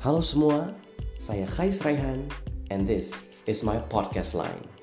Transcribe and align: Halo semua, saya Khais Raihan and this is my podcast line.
Halo 0.00 0.24
semua, 0.24 0.72
saya 1.20 1.44
Khais 1.44 1.84
Raihan 1.84 2.24
and 2.72 2.88
this 2.88 3.36
is 3.44 3.60
my 3.60 3.76
podcast 3.92 4.32
line. 4.32 4.79